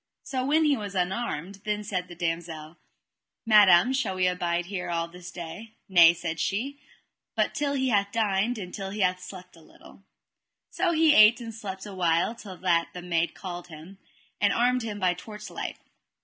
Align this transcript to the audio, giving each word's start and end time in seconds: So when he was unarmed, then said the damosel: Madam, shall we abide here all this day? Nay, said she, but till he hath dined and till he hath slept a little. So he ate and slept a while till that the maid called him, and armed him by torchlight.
So 0.23 0.43
when 0.43 0.65
he 0.65 0.75
was 0.75 0.95
unarmed, 0.95 1.61
then 1.63 1.83
said 1.83 2.07
the 2.07 2.15
damosel: 2.15 2.77
Madam, 3.45 3.93
shall 3.93 4.15
we 4.15 4.25
abide 4.25 4.65
here 4.65 4.89
all 4.89 5.07
this 5.07 5.29
day? 5.29 5.75
Nay, 5.87 6.15
said 6.15 6.39
she, 6.39 6.79
but 7.35 7.53
till 7.53 7.73
he 7.75 7.89
hath 7.89 8.11
dined 8.11 8.57
and 8.57 8.73
till 8.73 8.89
he 8.89 9.01
hath 9.01 9.21
slept 9.21 9.55
a 9.55 9.61
little. 9.61 10.01
So 10.71 10.91
he 10.91 11.13
ate 11.13 11.39
and 11.39 11.53
slept 11.53 11.85
a 11.85 11.93
while 11.93 12.33
till 12.33 12.57
that 12.57 12.89
the 12.95 13.03
maid 13.03 13.35
called 13.35 13.67
him, 13.67 13.99
and 14.41 14.51
armed 14.51 14.81
him 14.81 14.99
by 14.99 15.13
torchlight. 15.13 15.77